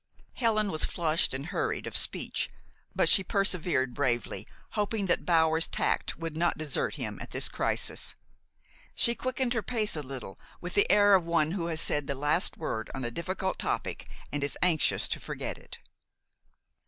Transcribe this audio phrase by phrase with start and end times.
[0.33, 2.49] Helen was flushed and hurried of speech:
[2.95, 8.15] but she persevered bravely, hoping that Bower's tact would not desert him at this crisis.
[8.95, 12.15] She quickened her pace a little, with the air of one who has said the
[12.15, 15.77] last word on a difficult topic and is anxious to forget it.